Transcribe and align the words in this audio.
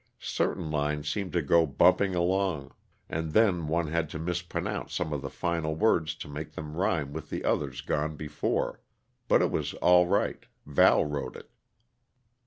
Certain 0.17 0.71
lines 0.71 1.07
seemed 1.07 1.31
to 1.33 1.43
go 1.43 1.67
bumping 1.67 2.15
along, 2.15 2.73
and 3.07 3.31
one 3.69 3.85
had 3.85 4.09
to 4.09 4.17
mispronounce 4.17 4.95
some 4.95 5.13
of 5.13 5.21
the 5.21 5.29
final 5.29 5.75
words 5.75 6.15
to 6.15 6.27
make 6.27 6.53
them 6.53 6.73
rhyme 6.75 7.13
with 7.13 7.31
others 7.45 7.81
gone 7.81 8.15
before, 8.15 8.81
but 9.27 9.43
it 9.43 9.51
was 9.51 9.75
all 9.75 10.07
right 10.07 10.47
Val 10.65 11.05
wrote 11.05 11.35
it. 11.35 11.51